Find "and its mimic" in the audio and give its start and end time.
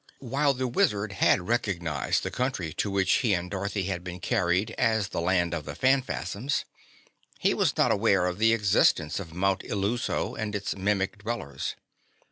10.35-11.19